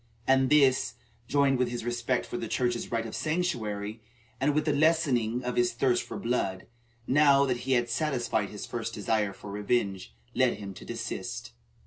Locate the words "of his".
5.43-5.73